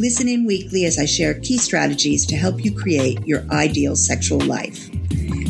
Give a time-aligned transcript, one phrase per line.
[0.00, 4.40] Listen in weekly as I share key strategies to help you create your ideal sexual
[4.40, 4.88] life.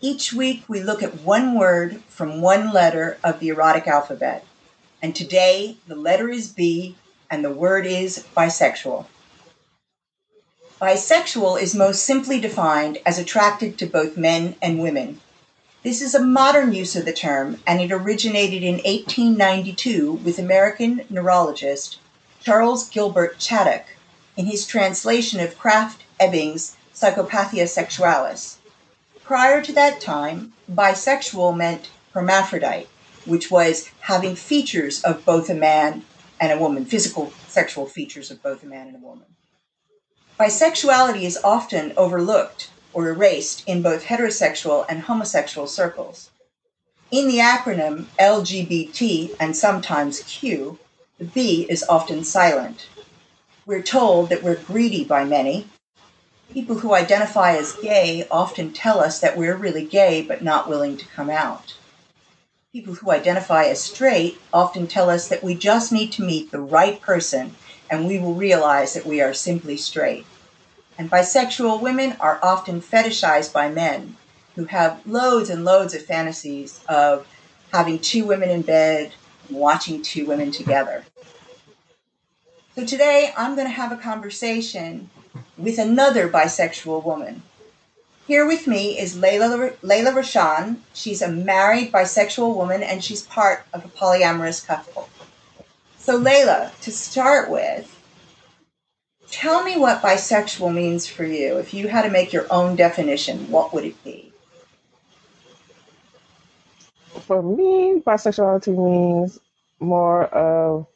[0.00, 4.42] Each week we look at one word from one letter of the erotic alphabet.
[5.02, 6.96] And today the letter is B
[7.30, 9.04] and the word is bisexual.
[10.80, 15.20] Bisexual is most simply defined as attracted to both men and women.
[15.82, 21.02] This is a modern use of the term, and it originated in 1892 with American
[21.10, 21.98] neurologist
[22.42, 23.84] Charles Gilbert Chaddock
[24.36, 28.56] in his translation of Krafft Ebing's Psychopathia Sexualis.
[29.22, 32.88] Prior to that time, bisexual meant hermaphrodite,
[33.24, 36.04] which was having features of both a man
[36.40, 39.26] and a woman, physical sexual features of both a man and a woman.
[40.38, 46.30] Bisexuality is often overlooked or erased in both heterosexual and homosexual circles.
[47.10, 50.78] In the acronym LGBT and sometimes Q,
[51.18, 52.88] the B is often silent.
[53.70, 55.68] We're told that we're greedy by many.
[56.52, 60.96] People who identify as gay often tell us that we're really gay but not willing
[60.96, 61.76] to come out.
[62.72, 66.58] People who identify as straight often tell us that we just need to meet the
[66.58, 67.54] right person
[67.88, 70.26] and we will realize that we are simply straight.
[70.98, 74.16] And bisexual women are often fetishized by men
[74.56, 77.24] who have loads and loads of fantasies of
[77.72, 79.12] having two women in bed,
[79.48, 81.04] watching two women together.
[82.76, 85.10] So today I'm going to have a conversation
[85.58, 87.42] with another bisexual woman.
[88.28, 90.76] Here with me is Layla, Layla Rashaan.
[90.94, 95.08] She's a married bisexual woman and she's part of a polyamorous couple.
[95.98, 97.92] So, Layla, to start with,
[99.32, 101.58] tell me what bisexual means for you.
[101.58, 104.32] If you had to make your own definition, what would it be?
[107.22, 109.40] For me, bisexuality means
[109.80, 110.86] more of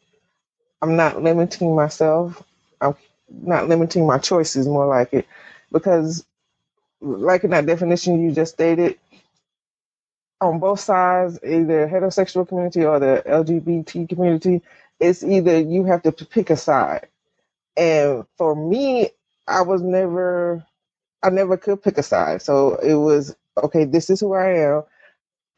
[0.84, 2.42] I'm not limiting myself.
[2.82, 2.96] I'm
[3.30, 5.26] not limiting my choices, more like it,
[5.72, 6.26] because,
[7.00, 8.98] like in that definition you just stated,
[10.40, 14.62] on both sides, either heterosexual community or the LGBT community,
[15.00, 17.08] it's either you have to pick a side.
[17.76, 19.10] And for me,
[19.48, 20.64] I was never,
[21.22, 22.42] I never could pick a side.
[22.42, 23.84] So it was okay.
[23.86, 24.84] This is who I am.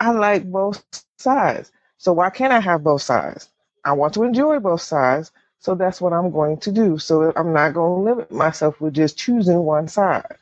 [0.01, 0.85] I like both
[1.19, 1.73] sides.
[1.99, 3.51] So why can't I have both sides?
[3.87, 5.31] I want to enjoy both sides.
[5.61, 6.99] So that's what I'm going to do.
[6.99, 10.37] So I'm not going to limit myself with just choosing one side.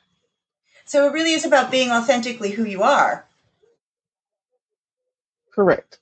[0.86, 3.26] So it really is about being authentically who you are.
[5.52, 5.98] Correct.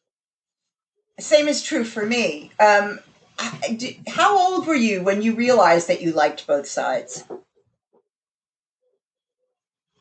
[1.19, 2.53] Same is true for me.
[2.59, 3.01] Um,
[4.09, 7.25] how old were you when you realized that you liked both sides?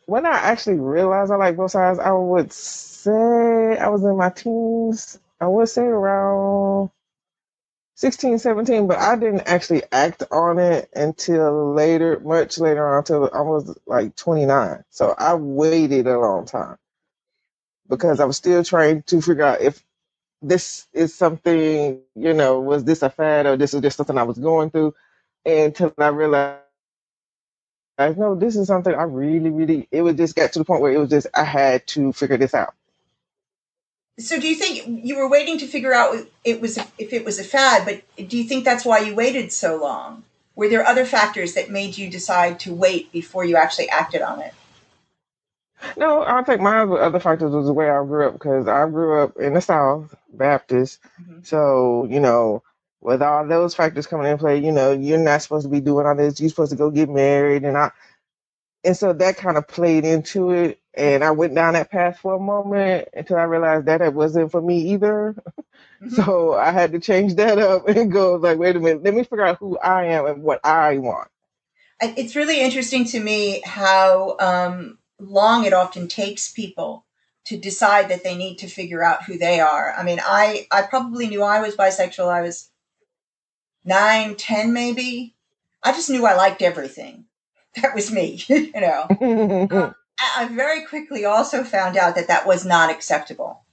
[0.06, 4.30] When I actually realized I like both sides, I would say I was in my
[4.30, 5.20] teens.
[5.40, 6.92] I would say around
[8.02, 13.32] 16, 17, but I didn't actually act on it until later, much later on, until
[13.34, 14.84] I was like 29.
[14.92, 16.78] So I waited a long time
[17.90, 19.84] because I was still trying to figure out if
[20.42, 24.24] this is something, you know, was this a fad or this is just something I
[24.24, 24.96] was going through
[25.46, 26.60] until I realized.
[28.00, 29.88] No, this is something I really, really.
[29.92, 32.38] It was just got to the point where it was just I had to figure
[32.38, 32.74] this out.
[34.20, 37.40] So, do you think you were waiting to figure out it was if it was
[37.40, 37.86] a fad?
[37.86, 40.24] But do you think that's why you waited so long?
[40.56, 44.42] Were there other factors that made you decide to wait before you actually acted on
[44.42, 44.54] it?
[45.98, 49.22] No, I think my other factors was the way I grew up because I grew
[49.22, 51.00] up in the South Baptist.
[51.22, 51.40] Mm-hmm.
[51.44, 52.64] So, you know,
[53.02, 56.06] with all those factors coming in play, you know, you're not supposed to be doing
[56.06, 56.40] all this.
[56.40, 57.92] You're supposed to go get married, and I,
[58.84, 60.80] and so that kind of played into it.
[60.94, 64.52] And I went down that path for a moment until I realized that it wasn't
[64.52, 65.36] for me either.
[66.02, 66.16] Mm-hmm.
[66.16, 69.24] So I had to change that up and go like, wait a minute, let me
[69.24, 71.30] figure out who I am and what I want.
[72.02, 77.06] It's really interesting to me how um, long it often takes people
[77.46, 79.94] to decide that they need to figure out who they are.
[79.96, 82.28] I mean, I, I probably knew I was bisexual.
[82.28, 82.70] I was
[83.86, 85.36] nine, ten, maybe.
[85.84, 87.26] I just knew I liked everything.
[87.82, 89.06] That was me, you know.
[89.72, 93.64] um, I very quickly also found out that that was not acceptable.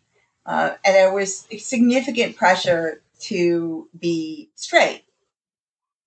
[0.47, 5.05] Uh, and there was significant pressure to be straight.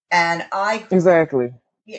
[0.09, 1.53] And I exactly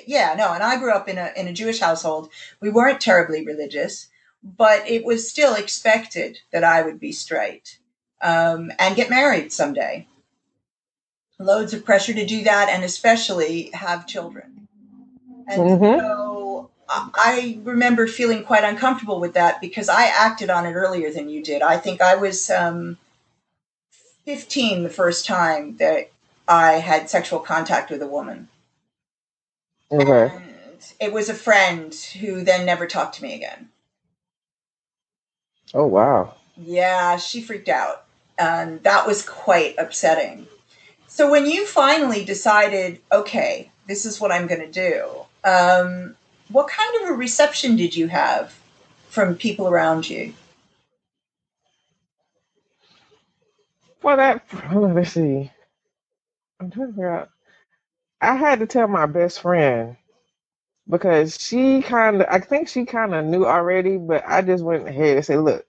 [0.06, 2.30] yeah no and i grew up in a in a jewish household
[2.60, 4.08] we weren't terribly religious
[4.42, 7.78] but it was still expected that i would be straight
[8.22, 10.06] um, and get married someday
[11.40, 14.68] loads of pressure to do that and especially have children
[15.48, 16.00] and mm-hmm.
[16.00, 16.31] so
[16.94, 21.42] I remember feeling quite uncomfortable with that because I acted on it earlier than you
[21.42, 21.62] did.
[21.62, 22.98] I think I was um,
[24.24, 26.10] 15 the first time that
[26.46, 28.48] I had sexual contact with a woman.
[29.90, 30.34] Okay.
[30.34, 33.68] And it was a friend who then never talked to me again.
[35.74, 36.34] Oh, wow.
[36.56, 38.04] Yeah, she freaked out.
[38.38, 40.46] And that was quite upsetting.
[41.06, 46.16] So when you finally decided, okay, this is what I'm going to do, um,
[46.52, 48.54] what kind of a reception did you have
[49.08, 50.34] from people around you?
[54.02, 54.44] Well, that,
[54.74, 55.50] let's see.
[56.60, 57.30] I'm trying to figure out.
[58.20, 59.96] I had to tell my best friend
[60.88, 64.88] because she kind of, I think she kind of knew already, but I just went
[64.88, 65.66] ahead and said, "Look,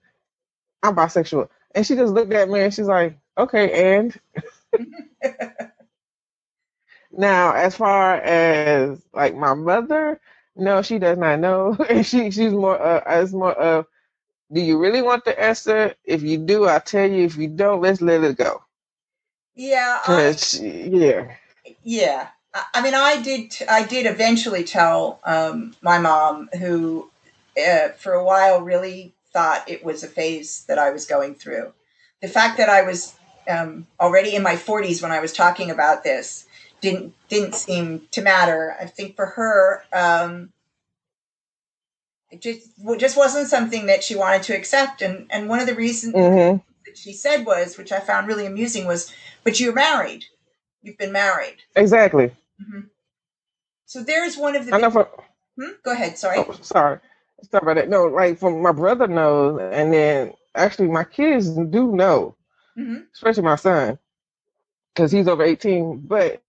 [0.82, 4.20] I'm bisexual," and she just looked at me and she's like, "Okay," and
[7.12, 10.20] now as far as like my mother,
[10.56, 13.86] no, she does not know, and she she's more uh, as more of,
[14.52, 15.94] "Do you really want the answer?
[16.04, 17.24] If you do, I'll tell you.
[17.24, 18.62] If you don't, let's let it go."
[19.54, 21.34] Yeah, I, yeah,
[21.82, 22.28] yeah.
[22.72, 23.56] I mean, I did.
[23.68, 27.10] I did eventually tell um, my mom, who
[27.58, 31.72] uh, for a while really thought it was a phase that I was going through.
[32.22, 33.14] The fact that I was
[33.48, 36.46] um, already in my 40s when I was talking about this
[36.84, 38.76] didn't didn't seem to matter.
[38.78, 40.52] I think for her, um,
[42.30, 45.00] it just just wasn't something that she wanted to accept.
[45.00, 46.58] And and one of the reasons mm-hmm.
[46.84, 49.12] that she said was, which I found really amusing, was,
[49.44, 50.24] "But you're married.
[50.82, 52.26] You've been married." Exactly.
[52.60, 52.80] Mm-hmm.
[53.86, 54.74] So there's one of the.
[54.74, 55.08] I know for.
[55.58, 55.72] Hmm?
[55.82, 56.18] Go ahead.
[56.18, 56.38] Sorry.
[56.38, 56.98] Oh, sorry.
[57.50, 57.88] Sorry about that.
[57.88, 62.36] No, like from my brother knows, and then actually my kids do know,
[62.76, 63.04] mm-hmm.
[63.14, 63.98] especially my son,
[64.92, 66.02] because he's over eighteen.
[66.04, 66.42] But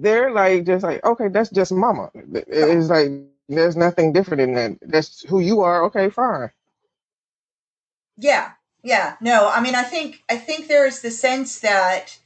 [0.00, 2.10] they're like just like okay, that's just mama.
[2.14, 3.10] It's like
[3.48, 4.78] there's nothing different in that.
[4.82, 5.84] That's who you are.
[5.84, 6.50] Okay, fine.
[8.16, 8.52] Yeah,
[8.82, 9.16] yeah.
[9.20, 12.18] No, I mean, I think I think there is the sense that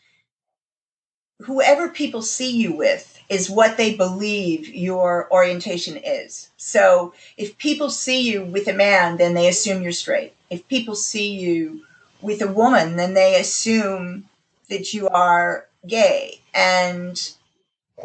[1.42, 6.50] whoever people see you with is what they believe your orientation is.
[6.56, 10.34] So if people see you with a man, then they assume you're straight.
[10.50, 11.82] If people see you
[12.20, 14.28] with a woman, then they assume
[14.68, 16.40] that you are gay.
[16.54, 17.32] And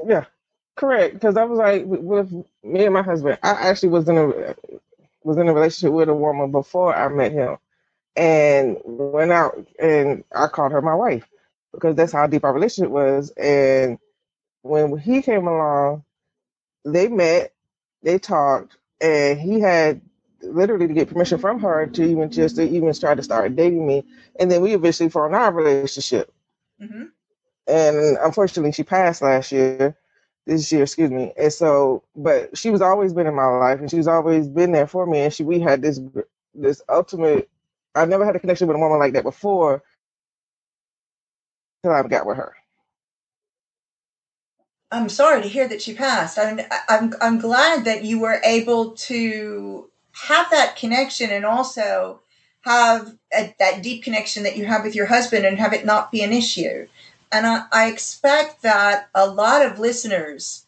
[0.06, 0.26] yeah,
[0.76, 1.14] correct.
[1.16, 2.32] Because I was like with
[2.64, 4.56] me and my husband, I actually was in a
[5.24, 7.58] was in a relationship with a woman before I met him,
[8.16, 11.28] and went out and I called her my wife
[11.74, 13.32] because that's how deep our relationship was.
[13.32, 14.00] And
[14.62, 16.04] when he came along,
[16.86, 17.54] they met,
[18.02, 20.02] they talked, and he had
[20.42, 23.86] literally to get permission from her to even just to even try to start dating
[23.86, 24.04] me.
[24.40, 26.32] And then we eventually formed our relationship.
[26.82, 27.06] Mm-hmm.
[27.68, 29.98] And unfortunately, she passed last year,
[30.46, 31.34] this year, excuse me.
[31.38, 34.88] And so, but she was always been in my life, and she's always been there
[34.88, 35.20] for me.
[35.20, 36.00] And she, we had this
[36.54, 37.50] this ultimate.
[37.96, 39.84] I never had a connection with a woman like that before
[41.84, 42.54] till I got with her.
[44.92, 46.38] I'm sorry to hear that she passed.
[46.38, 52.22] I'm, I'm, I'm glad that you were able to have that connection and also
[52.62, 56.12] have a, that deep connection that you have with your husband and have it not
[56.12, 56.88] be an issue.
[57.34, 60.66] And I, I expect that a lot of listeners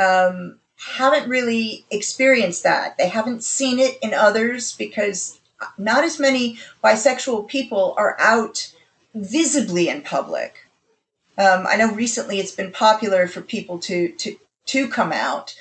[0.00, 2.96] um, haven't really experienced that.
[2.96, 5.38] They haven't seen it in others because
[5.78, 8.72] not as many bisexual people are out
[9.14, 10.66] visibly in public.
[11.38, 15.54] Um, I know recently it's been popular for people to to to come out,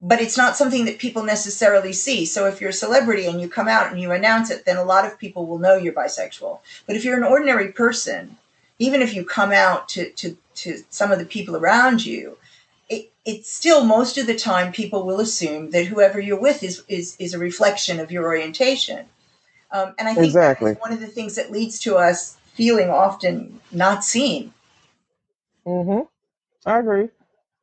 [0.00, 2.24] but it's not something that people necessarily see.
[2.24, 4.84] So if you're a celebrity and you come out and you announce it, then a
[4.84, 6.60] lot of people will know you're bisexual.
[6.86, 8.38] But if you're an ordinary person,
[8.82, 12.36] even if you come out to to, to some of the people around you,
[12.88, 16.82] it, it's still most of the time people will assume that whoever you're with is
[16.88, 19.06] is, is a reflection of your orientation.
[19.70, 20.72] Um, and I think exactly.
[20.74, 24.52] one of the things that leads to us feeling often not seen.
[25.66, 26.02] Mm-hmm.
[26.68, 27.08] I agree.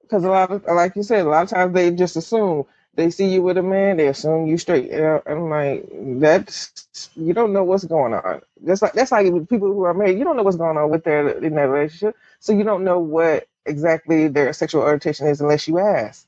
[0.01, 2.65] Because a lot of, like you said, a lot of times they just assume
[2.99, 4.91] they see you with a man, they assume you straight.
[4.91, 5.87] And I'm like,
[6.19, 8.41] that's you don't know what's going on.
[8.61, 10.17] That's like that's like people who are married.
[10.19, 12.99] You don't know what's going on with their in that relationship, so you don't know
[12.99, 16.27] what exactly their sexual orientation is unless you ask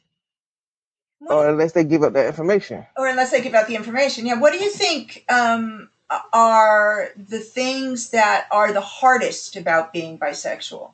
[1.20, 2.86] What- or unless they give up that information.
[2.98, 4.26] or unless they give out the information.
[4.26, 4.40] Yeah.
[4.40, 5.90] What do you think um,
[6.34, 10.92] are the things that are the hardest about being bisexual,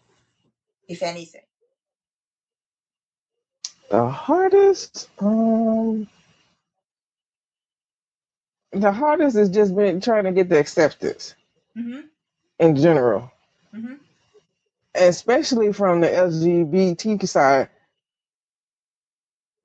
[0.87, 1.41] if anything?
[3.89, 6.07] The hardest, um,
[8.73, 11.35] the hardest is just been trying to get the acceptance
[11.75, 12.01] hmm
[12.59, 13.31] in general,
[13.73, 13.95] hmm
[14.95, 17.69] especially from the LGBT side,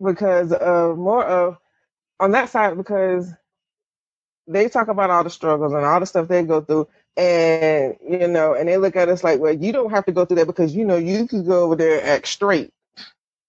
[0.02, 1.58] because of more of
[2.20, 3.32] on that side because
[4.48, 8.28] they talk about all the struggles and all the stuff they go through, and you
[8.28, 10.46] know, and they look at us like, well, you don't have to go through that
[10.46, 12.72] because you know you could go over there and act straight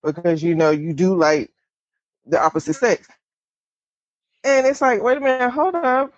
[0.04, 1.52] because you know you do like
[2.26, 3.08] the opposite sex.
[4.44, 6.14] And it's like, wait a minute, hold up.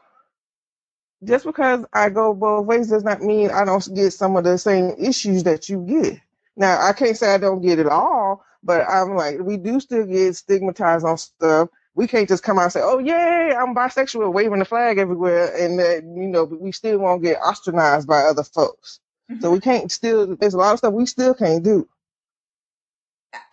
[1.24, 4.58] Just because I go both ways does not mean I don't get some of the
[4.58, 6.20] same issues that you get.
[6.56, 10.06] Now, I can't say I don't get it all, but I'm like, we do still
[10.06, 11.70] get stigmatized on stuff.
[11.96, 15.56] We can't just come out and say, oh, yay, I'm bisexual, waving the flag everywhere.
[15.56, 19.00] And, that, you know, we still won't get ostracized by other folks.
[19.30, 19.54] So mm-hmm.
[19.54, 21.88] we can't still, there's a lot of stuff we still can't do.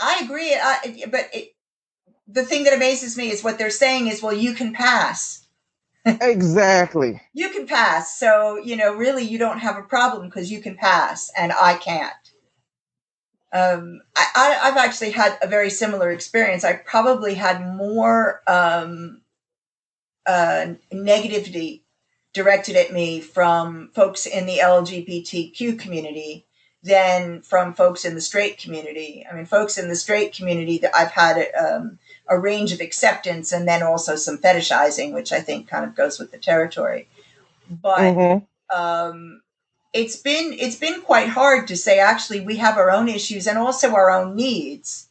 [0.00, 1.54] I agree, I, but it,
[2.28, 5.46] the thing that amazes me is what they're saying is, well, you can pass.
[6.04, 7.20] Exactly.
[7.32, 8.18] You can pass.
[8.18, 11.74] So, you know, really, you don't have a problem because you can pass and I
[11.74, 12.12] can't.
[13.52, 16.64] Um, I, I, I've actually had a very similar experience.
[16.64, 19.20] I probably had more um,
[20.26, 21.82] uh, negativity
[22.32, 26.46] directed at me from folks in the LGBTQ community
[26.82, 29.26] than from folks in the straight community.
[29.30, 31.98] I mean, folks in the straight community that I've had um,
[32.28, 36.18] a range of acceptance and then also some fetishizing, which I think kind of goes
[36.18, 37.08] with the territory.
[37.68, 38.38] But hmm
[38.74, 39.42] um,
[39.92, 42.00] it's been it's been quite hard to say.
[42.00, 45.08] Actually, we have our own issues and also our own needs.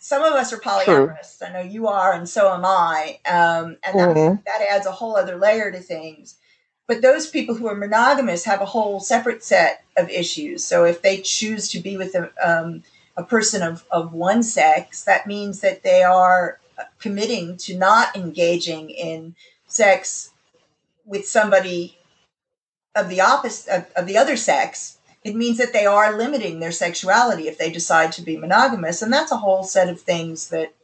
[0.00, 1.42] Some of us are polyamorous.
[1.46, 3.20] I know you are, and so am I.
[3.26, 6.36] Um, and that, hmm that adds a whole other layer to things.
[6.90, 10.64] But those people who are monogamous have a whole separate set of issues.
[10.64, 12.82] So if they choose to be with a, um,
[13.16, 16.58] a person of, of one sex, that means that they are
[16.98, 19.36] committing to not engaging in
[19.68, 20.32] sex
[21.06, 21.96] with somebody
[22.96, 24.98] of the opposite of, of the other sex.
[25.22, 29.12] It means that they are limiting their sexuality if they decide to be monogamous, and
[29.12, 30.74] that's a whole set of things that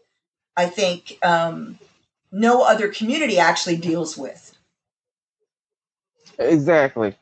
[0.57, 1.81] I think um,
[2.31, 4.56] no other community actually deals with.
[6.39, 7.17] Exactly.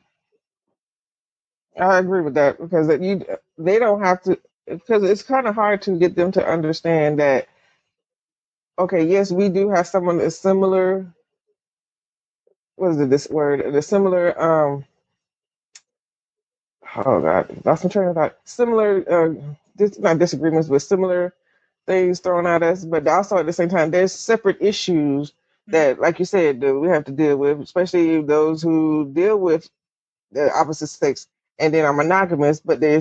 [1.79, 3.25] I agree with that because that you
[3.57, 7.47] they don't have to because it's kind of hard to get them to understand that
[8.79, 11.07] okay, yes, we do have someone that's similar.
[12.77, 13.09] What is it?
[13.11, 14.39] This word, the similar.
[14.41, 14.85] Um,
[17.05, 18.37] oh God, lost my train of thought.
[18.45, 19.35] Similar, uh,
[19.77, 21.33] dis, not disagreements, but similar
[21.87, 22.85] things thrown at us.
[22.85, 25.33] But also at the same time, there's separate issues
[25.67, 29.69] that, like you said, that we have to deal with, especially those who deal with
[30.31, 31.27] the opposite sex
[31.59, 32.95] and then are monogamous, but they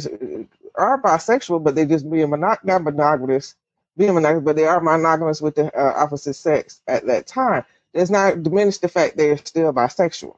[0.76, 3.56] are bisexual, but they just being monog- not monogamous,
[3.96, 7.64] being monogamous, but they are monogamous with the uh, opposite sex at that time.
[7.94, 10.36] Does not diminish the fact they're still bisexual.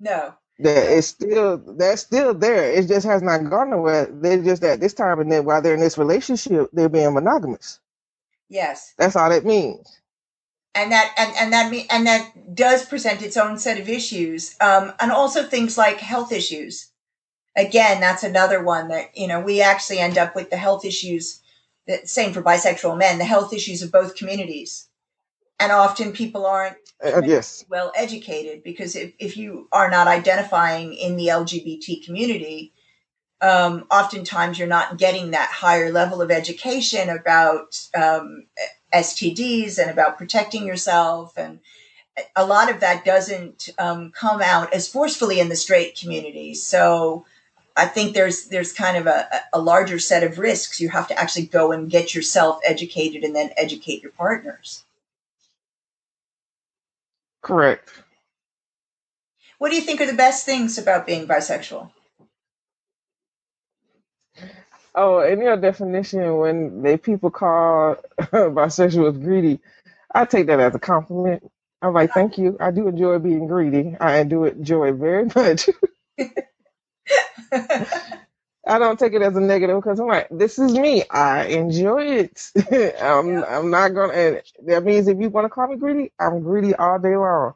[0.00, 2.70] No, That it's still that's still there.
[2.70, 4.06] It just has not gone nowhere.
[4.06, 7.80] They're just at this time, and then while they're in this relationship, they're being monogamous.
[8.48, 10.00] yes, That's all that means.
[10.74, 14.56] And that and and that me and that does present its own set of issues,
[14.60, 16.90] um, and also things like health issues.
[17.56, 21.40] Again, that's another one that you know we actually end up with the health issues.
[21.86, 24.88] The same for bisexual men, the health issues of both communities,
[25.58, 30.94] and often people aren't Uh, yes, well educated because if, if you are not identifying
[30.94, 32.72] in the LGBT community,
[33.40, 38.46] um, oftentimes you're not getting that higher level of education about um,
[38.94, 41.36] STDs and about protecting yourself.
[41.36, 41.60] And
[42.36, 46.54] a lot of that doesn't um, come out as forcefully in the straight community.
[46.54, 47.24] So
[47.76, 50.80] I think there's there's kind of a, a larger set of risks.
[50.80, 54.84] You have to actually go and get yourself educated and then educate your partners.
[57.42, 57.90] correct.
[59.58, 61.90] What do you think are the best things about being bisexual?
[64.94, 69.60] Oh, in your definition, when they people call bisexuals greedy,
[70.14, 71.50] I take that as a compliment.
[71.82, 72.56] I'm like, thank you.
[72.60, 73.96] I do enjoy being greedy.
[74.00, 75.70] I do enjoy it very much.
[78.66, 81.04] I don't take it as a negative because I'm like, this is me.
[81.10, 82.50] I enjoy it.
[83.02, 83.44] I'm Yeah.
[83.44, 84.14] I'm not gonna.
[84.14, 87.54] And that means if you want to call me greedy, I'm greedy all day long.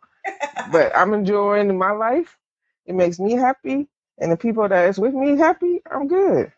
[0.73, 2.39] But I'm enjoying my life.
[2.87, 3.89] It makes me happy,
[4.19, 5.83] and the people that is with me happy.
[5.91, 6.53] I'm good.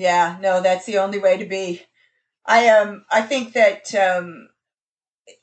[0.00, 1.82] Yeah, no, that's the only way to be.
[2.46, 4.48] I um I think that um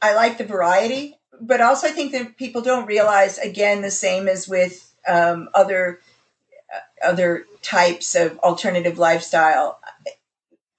[0.01, 4.27] I like the variety, but also I think that people don't realize again the same
[4.27, 6.01] as with um, other
[6.73, 9.79] uh, other types of alternative lifestyle.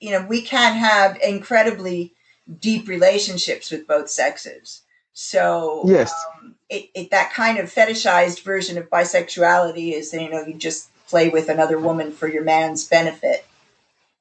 [0.00, 2.14] You know, we can have incredibly
[2.58, 4.82] deep relationships with both sexes.
[5.12, 10.30] So Yes, um, it, it that kind of fetishized version of bisexuality is that you
[10.30, 13.46] know you just play with another woman for your man's benefit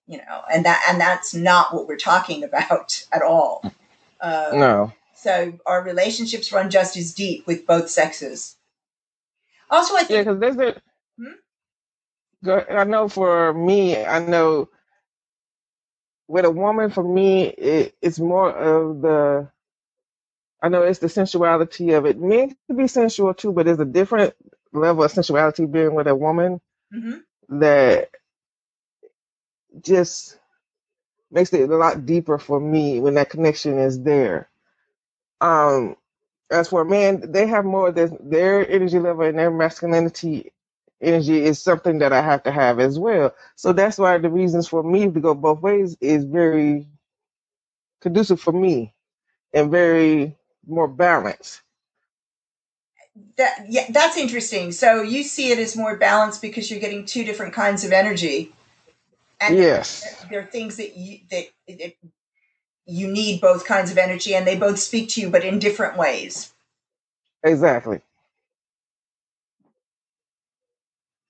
[0.07, 3.69] you know and that and that's not what we're talking about at all
[4.21, 8.57] um, no, so our relationships run just as deep with both sexes
[9.71, 10.81] also i yeah, because there's a.
[11.19, 11.33] Hmm?
[12.69, 14.69] I know for me, I know
[16.27, 19.49] with a woman, for me, it, it's more of the.
[20.61, 22.19] I know it's the sensuality of it.
[22.19, 24.35] Men can be sensual too, but there's a different
[24.73, 26.61] level of sensuality being with a woman
[26.91, 27.17] hmm
[27.49, 28.09] that
[29.83, 30.39] just
[31.31, 34.49] makes it a lot deeper for me when that connection is there.
[35.41, 35.97] Um,
[36.51, 40.53] as for a man, they have more their their energy level and their masculinity
[41.01, 43.35] energy is something that I have to have as well.
[43.55, 46.87] So that's why the reasons for me to go both ways is very
[48.01, 48.93] conducive for me
[49.53, 51.61] and very more balanced.
[53.37, 57.23] that yeah that's interesting so you see it as more balanced because you're getting two
[57.25, 58.53] different kinds of energy
[59.41, 61.95] and Yes, there are things that you that, that
[62.85, 65.97] you need both kinds of energy and they both speak to you but in different
[65.97, 66.53] ways
[67.43, 68.01] exactly.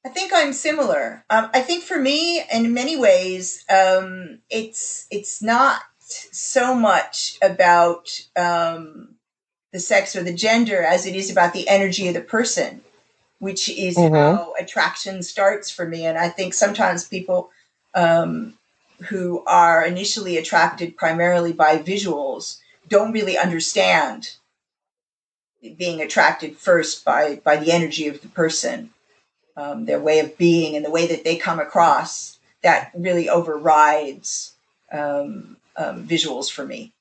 [0.06, 1.26] I think I'm similar.
[1.30, 8.22] Um, I think for me, in many ways, um, it's it's not so much about
[8.36, 9.16] um,
[9.74, 12.82] the sex or the gender as it is about the energy of the person,
[13.40, 16.06] which is hmm how attraction starts for me.
[16.06, 17.52] And I think sometimes people
[17.94, 18.54] um,
[19.10, 24.36] who are initially attracted primarily by visuals don't really understand
[25.78, 28.92] being attracted first by by the energy of the person
[29.58, 34.54] um, their way of being and the way that they come across that really overrides
[34.92, 36.94] um, um, visuals for me.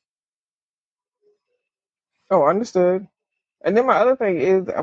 [2.30, 3.06] Oh, understood.
[3.64, 4.82] And then my other thing is uh,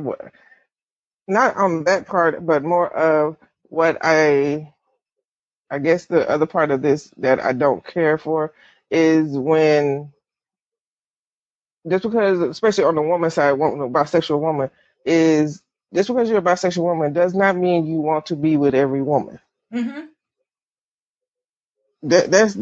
[1.28, 3.38] not on that part, but more of
[3.70, 4.73] what I
[5.74, 8.54] I guess the other part of this that I don't care for
[8.92, 10.14] is when
[11.90, 14.70] just because, especially on the woman side, one, a bisexual woman,
[15.06, 18.76] is just because you're a bisexual woman does not mean you want to be with
[18.76, 19.40] every woman.
[19.72, 20.14] hmm
[22.04, 22.58] That that's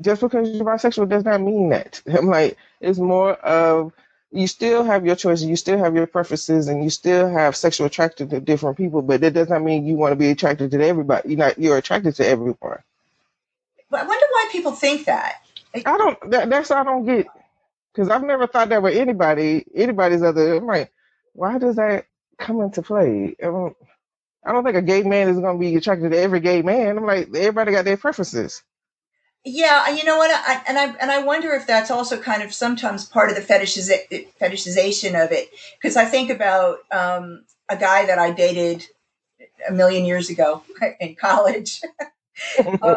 [0.00, 2.02] just because you're bisexual does not mean that.
[2.12, 3.92] I'm like, it's more of
[4.32, 7.86] you still have your choices, you still have your preferences, and you still have sexual
[7.86, 10.84] attraction to different people, but that does not mean you want to be attracted to
[10.84, 11.30] everybody.
[11.30, 12.78] You're not you're attracted to everyone.
[13.90, 15.42] But I wonder why people think that.
[15.74, 17.26] Like, I don't that, that's I don't get
[17.92, 20.56] because I've never thought that with anybody, anybody's other.
[20.56, 20.92] I'm like,
[21.34, 22.06] why does that
[22.38, 23.36] come into play?
[23.40, 23.76] I don't,
[24.44, 26.98] I don't think a gay man is going to be attracted to every gay man.
[26.98, 28.62] I'm like, everybody got their preferences.
[29.44, 30.30] Yeah, and you know what?
[30.30, 33.42] I, and I and I wonder if that's also kind of sometimes part of the
[33.42, 35.50] fetishiza- fetishization of it.
[35.80, 38.86] Because I think about um, a guy that I dated
[39.68, 40.62] a million years ago
[41.00, 41.80] in college.
[42.82, 42.96] Um,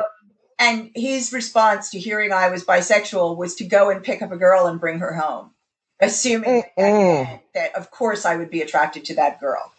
[0.57, 4.37] and his response to hearing I was bisexual was to go and pick up a
[4.37, 5.51] girl and bring her home,
[5.99, 9.73] assuming that, that of course I would be attracted to that girl.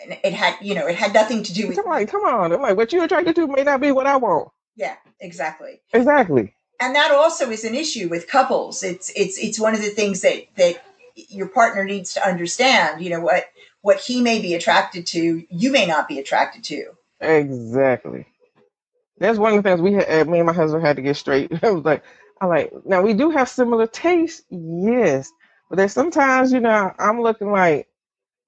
[0.00, 2.52] And it had, you know, it had nothing to do with I'm like, come on.
[2.52, 4.48] I'm like, what you're attracted to may not be what I want.
[4.76, 5.80] yeah, exactly.
[5.92, 6.54] Exactly.
[6.80, 8.82] And that also is an issue with couples.
[8.82, 10.82] It's it's it's one of the things that that
[11.14, 13.00] your partner needs to understand.
[13.02, 13.44] You know what
[13.82, 16.92] what he may be attracted to, you may not be attracted to.
[17.20, 18.26] Exactly.
[19.18, 21.16] That's one of the things we had, eh, me and my husband had to get
[21.16, 21.52] straight.
[21.64, 22.02] I was like,
[22.40, 25.30] I like, now we do have similar tastes, yes,
[25.68, 27.88] but there's sometimes, you know, I'm looking like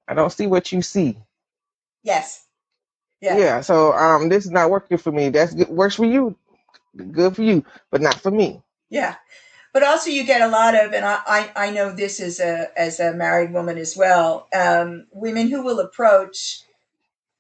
[0.07, 1.19] I don't see what you see.
[2.05, 2.47] Yes.
[3.21, 3.37] Yeah.
[3.39, 5.31] Yeah, so um, this is not working for me.
[5.31, 6.37] That's good, works for you,
[7.13, 8.63] good for you, but not for me.
[8.91, 9.17] Yeah.
[9.73, 12.69] But also you get a lot of, and I, I, I know this as a
[12.79, 16.63] as a married woman as well, um, women who will approach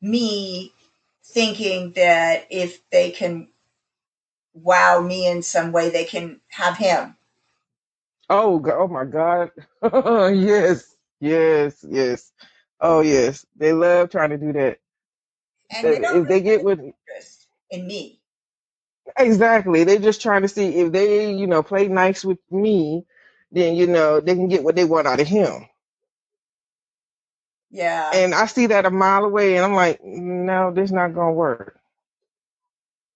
[0.02, 0.72] me
[1.24, 3.48] thinking that if they can
[4.54, 7.16] wow me in some way, they can have him.
[8.30, 9.50] Oh, oh my God.
[10.34, 12.32] Yes, yes, yes.
[12.80, 14.78] Oh yes, they love trying to do that.
[15.70, 18.20] and they don't if they really have get with an interest in me.
[19.18, 23.06] exactly, they're just trying to see if they, you know, play nice with me,
[23.52, 25.68] then you know they can get what they want out of him.
[27.70, 28.14] Yeah.
[28.14, 31.80] And I see that a mile away, and I'm like, no, this not gonna work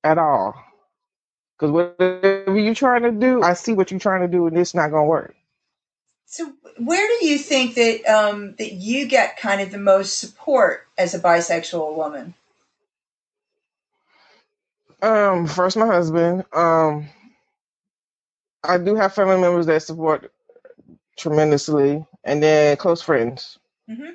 [0.05, 0.55] at all.
[1.59, 4.75] Because whatever you're trying to do, I see what you're trying to do, and it's
[4.75, 5.37] not gonna work.
[6.31, 10.87] So where do you think that um, that you get kind of the most support
[10.99, 12.35] as a bisexual woman?
[15.03, 16.45] Um, first my husband.
[16.53, 17.09] Um,
[18.63, 20.33] I do have family members that support
[21.17, 23.59] tremendously, and then close friends.
[23.89, 24.11] hmm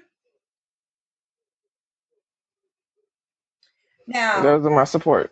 [4.07, 5.31] Now, Those are my support.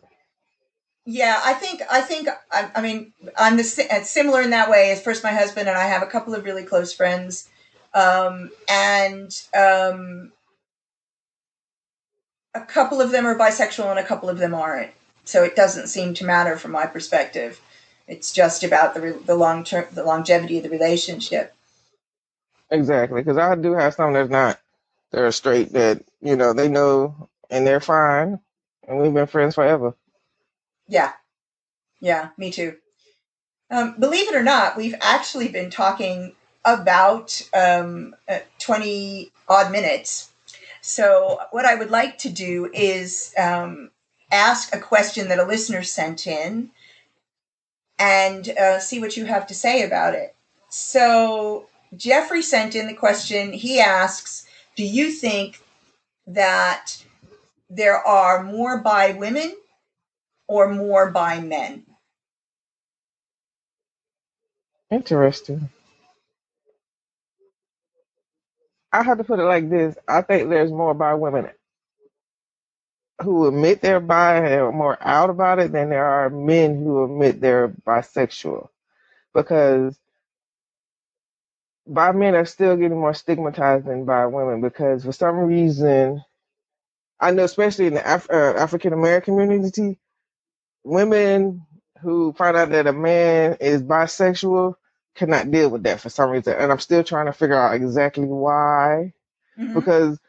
[1.12, 5.02] Yeah, I think I think I, I mean I'm the similar in that way as
[5.02, 7.50] first my husband and I have a couple of really close friends,
[7.94, 10.32] um, and um,
[12.56, 14.92] a couple of them are bisexual and a couple of them aren't.
[15.26, 17.60] So it doesn't seem to matter from my perspective.
[18.08, 21.54] It's just about the the long term the longevity of the relationship.
[22.70, 24.62] Exactly, because I do have some that's not.
[25.12, 28.40] They're straight that you know they know and they're fine,
[28.88, 29.94] and we've been friends forever.
[30.92, 31.14] Yeah,
[32.02, 32.78] yeah, me too.
[33.72, 40.32] Um, believe it or not, we've actually been talking about um, uh, 20 odd minutes.
[40.82, 43.92] So, what I would like to do is um,
[44.32, 46.72] ask a question that a listener sent in
[48.00, 50.36] and uh, see what you have to say about it.
[50.70, 53.54] So, Jeffrey sent in the question.
[53.54, 55.62] He asks Do you think
[56.28, 57.04] that
[57.70, 59.56] there are more bi women
[60.52, 61.86] or more bi men?
[64.92, 65.70] Interesting.
[68.94, 69.96] I have to put it like this.
[70.08, 71.50] I think there's more bi women
[73.24, 77.42] who admit they're bi and more out about it than there are men who admit
[77.42, 78.70] they're bisexual.
[79.34, 80.00] Because
[81.88, 86.24] bi men are still getting more stigmatized than bi women because for some reason,
[87.20, 90.00] I know especially in the Af- uh, African American community,
[90.84, 91.66] women
[92.02, 94.76] who find out that a man is bisexual
[95.16, 96.56] cannot deal with that for some reason.
[96.58, 99.14] And I'm still trying to figure out exactly why
[99.58, 100.20] hmm because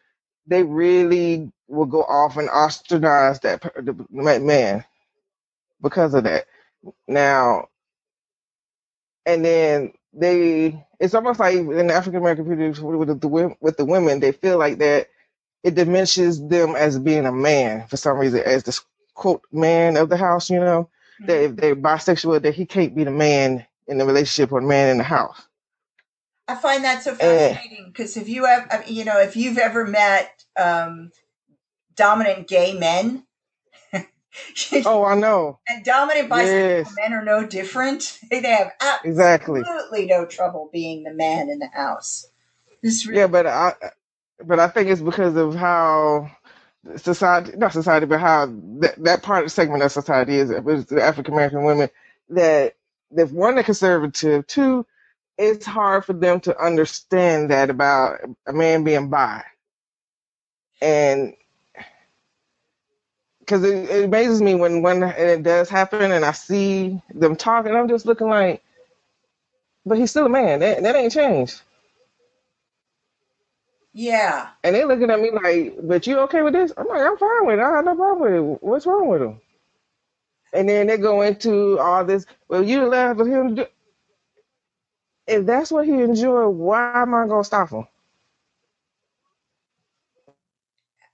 [0.47, 4.07] they really will go off and ostracize that the
[4.41, 4.85] man
[5.83, 6.47] because of that.
[7.09, 7.69] Now,
[9.27, 13.85] and then they it's almost like in the African American community with the with the
[13.85, 15.09] women they feel like that
[15.65, 18.73] it diminishes them as being a man for some reason as the
[19.15, 20.89] quote man of the house you know
[21.27, 24.67] that if they're bisexual that he can't be the man in the relationship or the
[24.67, 25.47] man in the house
[26.49, 30.45] I find that so fascinating because if you have, you know, if you've ever met
[30.57, 31.11] um,
[31.95, 33.25] dominant gay men,
[34.85, 38.19] oh I know and dominant bisexual yes men are no different.
[38.31, 38.73] They have
[39.05, 42.27] exactly absolutely no trouble being the man in the house.
[42.83, 43.75] This yeah really, but I
[44.45, 46.31] but I think it's because of how
[46.97, 48.47] society not society but how
[48.81, 51.91] that, that part of the segment of society is the African American women
[52.31, 52.75] that
[53.13, 54.47] if one they're conservative.
[54.47, 54.87] Two
[55.39, 59.43] it's hard for them to understand that about a man being bi.
[60.83, 61.35] And
[63.41, 67.75] because it, it amazes me when when it does happen and I see them talking
[67.75, 68.63] I'm just looking like
[69.87, 70.61] but he's still a man.
[70.61, 71.63] That, that ain't changed
[73.93, 74.49] yeah.
[74.65, 76.73] and they looking at me like but you okay with this?
[76.77, 77.63] I'm like I'm fine with it.
[77.63, 78.63] I have no problem with it.
[78.63, 79.41] What's wrong with them?
[80.53, 83.57] and then they go into all this well you for him.
[83.57, 83.67] To do
[85.27, 87.87] if that's what he enjoyed why am I gonna stop him?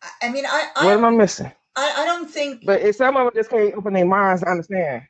[0.02, 1.52] I, I mean, I, what am I missing?
[1.76, 4.48] I, I don't think, but if some of them just can't open their minds to
[4.48, 5.02] understand.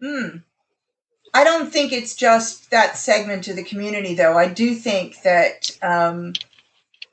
[0.00, 0.38] Hmm,
[1.34, 4.38] I don't think it's just that segment of the community, though.
[4.38, 6.34] I do think that um,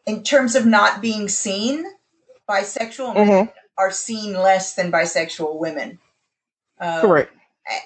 [0.05, 1.85] in terms of not being seen,
[2.49, 5.97] bisexual men mm-hmm are seen less than bisexual women.
[6.79, 7.33] Um, correct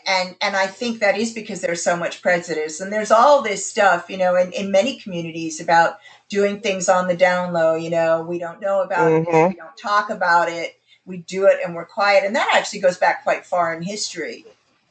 [0.08, 3.66] and and I think that is because there's so much prejudice and there's all this
[3.66, 6.00] stuff, you know, in, in many communities about
[6.30, 9.56] doing things on the down low, you know, we don't know about it, mm-hmm we
[9.56, 12.24] don't talk about it, we do it and we're quiet.
[12.24, 14.46] And that actually goes back quite far in history.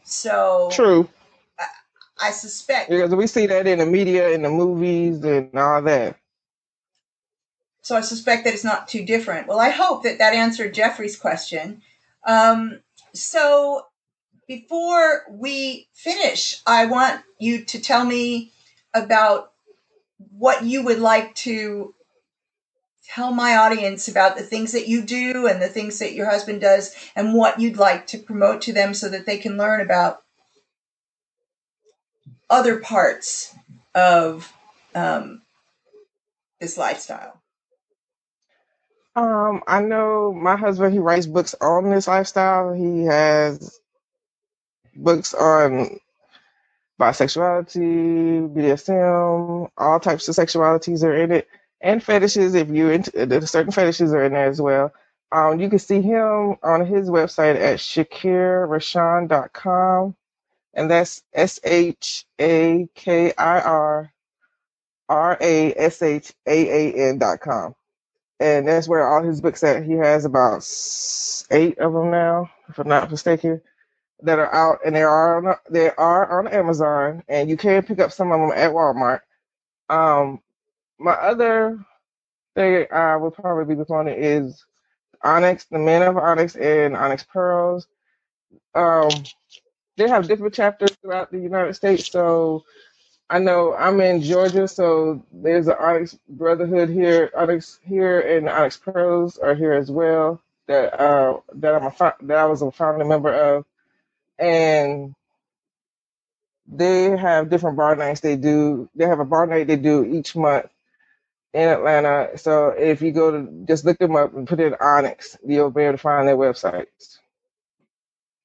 [0.04, 1.08] So true
[1.58, 5.82] I, I suspect because we see that in the media in the movies and all
[5.82, 6.16] that
[7.86, 9.46] So I suspect that it's not too different.
[9.46, 11.82] Well, I hope that that answered Jeffrey's question.
[12.26, 12.80] Um,
[13.14, 13.86] so
[14.48, 18.50] before we finish, I want you to tell me
[18.92, 19.52] about
[20.36, 21.94] what you would like to
[23.06, 26.62] tell my audience about the things that you do and the things that your husband
[26.62, 30.24] does and what you'd like to promote to them so that they can learn about
[32.50, 33.54] other parts
[33.94, 34.52] of
[34.96, 35.42] um,
[36.58, 37.40] this lifestyle?
[39.16, 42.74] Um, I know my husband, he writes books on this lifestyle.
[42.74, 43.80] He has
[44.96, 46.00] books on
[47.00, 51.48] bisexuality, BDSM, all types of sexualities are in it,
[51.82, 52.54] and fetishes.
[52.54, 54.92] If you into certain fetishes are in there as well.
[55.32, 60.16] Um, you can see him on his website at shakirrashaan.com,
[60.74, 64.12] and that's S H A K I R
[65.08, 67.74] R A S H A A N dot com,
[68.40, 69.84] and that's where all his books at.
[69.84, 70.66] He has about
[71.50, 73.60] eight of them now, if I'm not mistaken
[74.22, 78.00] that are out, and they are on they are on Amazon, and you can pick
[78.00, 79.20] up some of them at Walmart.
[79.88, 80.40] Um,
[80.98, 81.78] my other
[82.54, 84.64] thing I would probably be promoting is
[85.24, 87.88] Onyx, the Men of Onyx, and Onyx Pearls.
[88.74, 89.10] Um,
[89.96, 92.64] they have different chapters throughout the United States, so
[93.28, 98.76] I know I'm in Georgia, so there's an Onyx Brotherhood here, Onyx here, and Onyx
[98.76, 100.40] Pearls are here as well.
[100.68, 103.64] That uh, that I'm a that I was a founding member of
[104.38, 105.14] and
[106.68, 108.88] they have different bar nights they do.
[108.94, 110.66] They have a bar night they do each month
[111.54, 112.36] in Atlanta.
[112.36, 115.82] So if you go to just look them up and put in Onyx, you'll be
[115.82, 117.18] able to find their websites.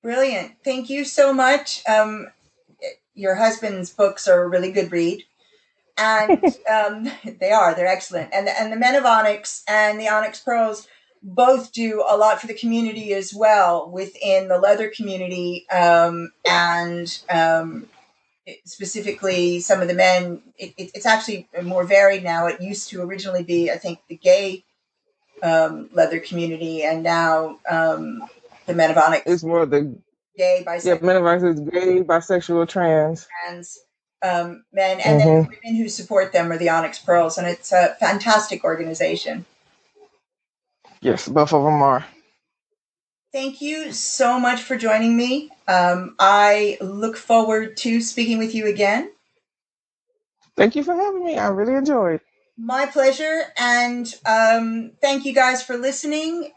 [0.03, 0.53] Brilliant.
[0.63, 1.83] Thank you so much.
[1.87, 2.27] Um,
[3.13, 5.23] your husband's books are a really good read.
[5.97, 8.33] And um, they are, they're excellent.
[8.33, 10.87] And, and the Men of Onyx and the Onyx Pearls
[11.23, 17.19] both do a lot for the community as well within the leather community um, and
[17.29, 17.87] um,
[18.65, 23.01] specifically some of the men it, it, it's actually more varied now it used to
[23.01, 24.63] originally be i think the gay
[25.43, 28.27] um, leather community and now um,
[28.65, 29.95] the men of onyx It's more the
[30.37, 33.27] gay yeah, bisexual men of is gay, bisexual, trans.
[33.45, 33.79] trans
[34.23, 37.71] um, men and then hmm women who support them are the onyx pearls and it's
[37.73, 39.45] a fantastic organization
[41.01, 42.05] Yes, both of them are.
[43.33, 45.51] Thank you so much for joining me.
[45.67, 49.11] Um, I look forward to speaking with you again.
[50.57, 51.37] Thank you for having me.
[51.37, 52.21] I really enjoyed.
[52.57, 53.43] My pleasure.
[53.57, 56.51] And um, thank you guys for listening.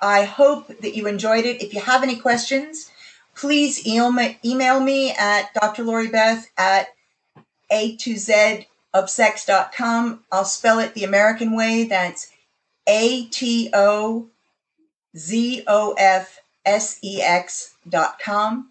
[0.00, 1.62] I hope that you enjoyed it.
[1.62, 2.90] If you have any questions,
[3.34, 4.10] please email
[4.80, 5.84] me, at Dr.
[5.84, 6.88] Lori Beth at
[7.70, 10.24] A to Z of sex.com.
[10.32, 11.84] I'll spell it the American way.
[11.84, 12.30] That's
[12.86, 14.28] A T O
[15.16, 18.70] Z O F S E X dot com.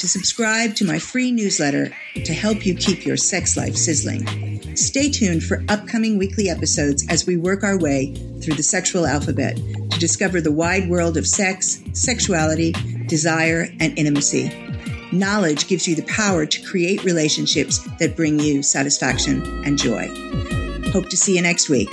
[0.01, 4.75] To subscribe to my free newsletter to help you keep your sex life sizzling.
[4.75, 9.57] Stay tuned for upcoming weekly episodes as we work our way through the sexual alphabet
[9.57, 12.73] to discover the wide world of sex, sexuality,
[13.09, 14.51] desire, and intimacy.
[15.13, 20.09] Knowledge gives you the power to create relationships that bring you satisfaction and joy.
[20.93, 21.91] Hope to see you next week.